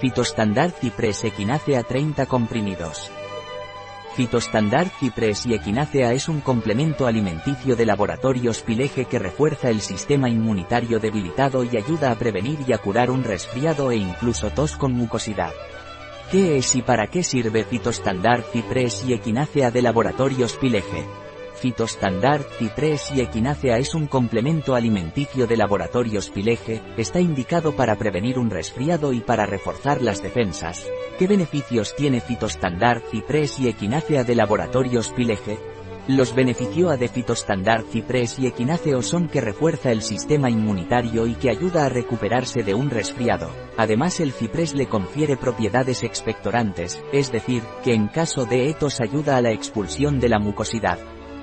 Fitostandard 0.00 0.74
Cipres 0.74 1.24
Equinacea 1.24 1.82
30 1.82 2.26
comprimidos. 2.26 3.10
Fitostandard 4.14 4.90
Cipres 5.00 5.44
y 5.44 5.54
Equinacea 5.54 6.12
es 6.12 6.28
un 6.28 6.40
complemento 6.40 7.08
alimenticio 7.08 7.74
de 7.74 7.84
laboratorios 7.84 8.62
Pileje 8.62 9.06
que 9.06 9.18
refuerza 9.18 9.70
el 9.70 9.80
sistema 9.80 10.28
inmunitario 10.30 11.00
debilitado 11.00 11.64
y 11.64 11.76
ayuda 11.76 12.12
a 12.12 12.14
prevenir 12.14 12.60
y 12.64 12.72
a 12.72 12.78
curar 12.78 13.10
un 13.10 13.24
resfriado 13.24 13.90
e 13.90 13.96
incluso 13.96 14.50
tos 14.50 14.76
con 14.76 14.92
mucosidad. 14.92 15.52
¿Qué 16.30 16.58
es 16.58 16.76
y 16.76 16.82
para 16.82 17.08
qué 17.08 17.24
sirve 17.24 17.64
Fitostandard 17.64 18.44
Cipres 18.52 19.04
y 19.04 19.14
Equinacea 19.14 19.72
de 19.72 19.82
laboratorios 19.82 20.56
Pileje? 20.58 21.27
Fitostandard, 21.58 22.44
Cipres 22.58 23.10
y 23.12 23.20
Equinacea 23.20 23.78
es 23.78 23.94
un 23.94 24.06
complemento 24.06 24.76
alimenticio 24.76 25.48
de 25.48 25.56
laboratorios 25.56 26.30
Pileje, 26.30 26.80
está 26.96 27.20
indicado 27.20 27.74
para 27.74 27.96
prevenir 27.96 28.38
un 28.38 28.48
resfriado 28.48 29.12
y 29.12 29.20
para 29.20 29.44
reforzar 29.44 30.00
las 30.00 30.22
defensas. 30.22 30.86
¿Qué 31.18 31.26
beneficios 31.26 31.96
tiene 31.96 32.20
Fitostandard, 32.20 33.02
Cipres 33.10 33.58
y 33.58 33.68
Equinacea 33.68 34.22
de 34.22 34.36
laboratorios 34.36 35.10
Pileje? 35.10 35.58
Los 36.06 36.34
beneficio 36.34 36.96
de 36.96 37.08
Fitostandard 37.08 37.84
Cipres 37.86 38.38
y 38.38 38.46
Equináceo 38.46 39.02
son 39.02 39.28
que 39.28 39.42
refuerza 39.42 39.90
el 39.90 40.00
sistema 40.00 40.48
inmunitario 40.48 41.26
y 41.26 41.34
que 41.34 41.50
ayuda 41.50 41.84
a 41.84 41.90
recuperarse 41.90 42.62
de 42.62 42.72
un 42.72 42.88
resfriado. 42.88 43.50
Además 43.76 44.20
el 44.20 44.32
ciprés 44.32 44.74
le 44.74 44.86
confiere 44.86 45.36
propiedades 45.36 46.04
expectorantes, 46.04 47.02
es 47.12 47.30
decir, 47.30 47.62
que 47.84 47.92
en 47.92 48.08
caso 48.08 48.46
de 48.46 48.70
etos 48.70 49.00
ayuda 49.00 49.36
a 49.36 49.42
la 49.42 49.50
expulsión 49.50 50.18
de 50.18 50.30
la 50.30 50.38
mucosidad. 50.38 50.98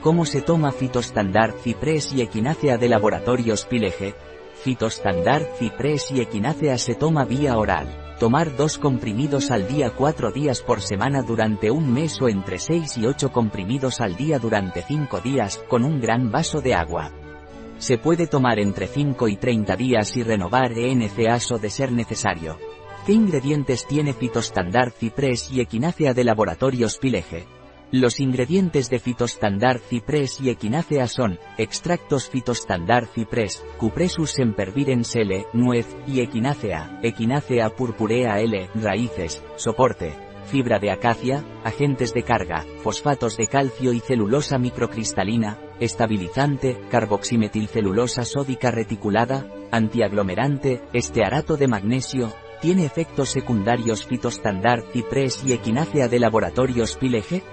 ¿Cómo 0.05 0.27
se 0.27 0.44
toma 0.44 0.72
Fitostandard 0.72 1.55
Ciprés 1.64 2.13
y 2.13 2.22
Equinácea 2.22 2.77
de 2.77 2.88
Laboratorios 2.88 3.66
Pileje? 3.66 4.13
Fitostandard 4.54 5.48
Ciprés 5.58 6.12
y 6.12 6.22
Equinácea 6.22 6.77
se 6.77 6.94
toma 6.94 7.26
vía 7.26 7.58
oral. 7.58 8.16
Tomar 8.20 8.55
dos 8.55 8.77
comprimidos 8.77 9.49
al 9.49 9.68
día 9.68 9.90
cuatro 9.90 10.32
días 10.32 10.62
por 10.62 10.82
semana 10.82 11.24
durante 11.24 11.71
un 11.71 11.91
mes 11.91 12.21
o 12.21 12.29
entre 12.29 12.60
6 12.60 12.99
y 12.99 13.07
8 13.07 13.32
comprimidos 13.32 13.99
al 13.99 14.16
día 14.16 14.38
durante 14.38 14.84
5 14.84 15.21
días, 15.21 15.66
con 15.68 15.84
un 15.84 15.99
gran 15.99 16.32
vaso 16.32 16.62
de 16.62 16.76
agua. 16.76 17.12
Se 17.79 17.98
puede 17.98 18.27
tomar 18.27 18.60
entre 18.60 18.85
5 18.85 19.27
y 19.27 19.38
30 19.38 19.76
días 19.76 20.16
y 20.18 20.22
renovar 20.22 20.72
ENCASO 20.74 21.57
de 21.57 21.72
ser 21.72 21.91
necesario. 21.91 22.60
¿Qué 23.07 23.13
ingredientes 23.13 23.88
tiene 23.88 24.13
Fitostandard 24.13 24.91
Ciprés 24.91 25.49
y 25.49 25.62
Equinácea 25.62 26.13
de 26.13 26.26
Laboratorios 26.26 26.99
Pileje? 26.99 27.54
Los 27.91 28.20
ingredientes 28.20 28.90
de 28.90 29.00
Fitostandard 29.00 29.80
Ciprés 29.80 30.41
y 30.41 30.50
Equinácea 30.50 31.08
son, 31.08 31.40
extractos 31.58 32.30
Fitostandard 32.30 33.08
Ciprés, 33.08 33.64
Cupresus 33.78 34.32
sempervirens 34.32 35.16
L, 35.16 35.46
nuez, 35.54 35.96
y 36.08 36.22
Equinácea, 36.22 37.00
Equinácea 37.04 37.70
purpurea 37.70 38.40
L, 38.40 38.70
raíces, 38.74 39.44
soporte, 39.56 40.13
fibra 40.46 40.80
de 40.80 40.91
acacia, 40.91 41.44
agentes 41.63 42.13
de 42.13 42.24
carga, 42.24 42.66
fosfatos 42.82 43.38
de 43.38 43.48
calcio 43.48 43.94
y 43.94 44.00
celulosa 44.00 44.58
microcristalina, 44.58 45.60
estabilizante, 45.80 46.80
carboximetilcelulosa 46.90 48.26
sódica 48.26 48.72
reticulada, 48.72 49.48
antiaglomerante, 49.72 50.82
estearato 50.91 51.56
de 51.56 51.68
magnesio, 51.68 52.34
tiene 52.62 52.86
efectos 52.86 53.30
secundarios 53.30 54.06
Fitostandard 54.06 54.86
Ciprés 54.91 55.44
y 55.46 55.54
Equinácea 55.54 56.08
de 56.08 56.20
laboratorios 56.20 56.96
Pilege, 56.96 57.44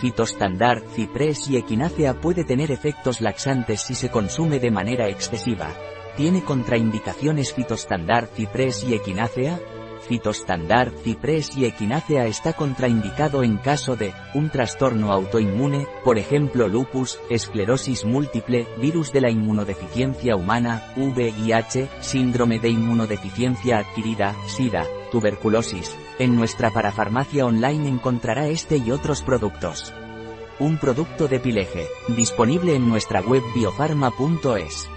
Fitostandard, 0.00 0.82
ciprés 0.94 1.48
y 1.48 1.56
equinácea 1.56 2.14
puede 2.20 2.44
tener 2.44 2.70
efectos 2.70 3.20
laxantes 3.20 3.82
si 3.82 3.94
se 3.94 4.10
consume 4.10 4.58
de 4.58 4.70
manera 4.70 5.08
excesiva. 5.08 5.68
¿Tiene 6.16 6.42
contraindicaciones 6.44 7.52
fitostandard, 7.52 8.28
ciprés 8.34 8.84
y 8.84 8.94
equinácea? 8.94 9.60
Fitostandard, 10.08 10.92
ciprés 11.02 11.56
y 11.56 11.64
equinácea 11.64 12.26
está 12.26 12.52
contraindicado 12.52 13.42
en 13.42 13.56
caso 13.56 13.96
de 13.96 14.12
un 14.34 14.50
trastorno 14.50 15.12
autoinmune, 15.12 15.86
por 16.04 16.18
ejemplo 16.18 16.68
lupus, 16.68 17.18
esclerosis 17.30 18.04
múltiple, 18.04 18.66
virus 18.78 19.12
de 19.12 19.20
la 19.20 19.30
inmunodeficiencia 19.30 20.36
humana, 20.36 20.82
VIH, 20.96 21.88
síndrome 22.00 22.58
de 22.58 22.70
inmunodeficiencia 22.70 23.78
adquirida, 23.78 24.34
SIDA, 24.46 24.86
tuberculosis. 25.10 25.96
En 26.18 26.36
nuestra 26.36 26.70
parafarmacia 26.70 27.46
online 27.46 27.88
encontrará 27.88 28.48
este 28.48 28.76
y 28.76 28.90
otros 28.90 29.22
productos. 29.22 29.92
Un 30.58 30.78
producto 30.78 31.28
de 31.28 31.40
Pileje, 31.40 31.86
disponible 32.08 32.74
en 32.76 32.88
nuestra 32.88 33.20
web 33.20 33.42
biofarma.es. 33.54 34.88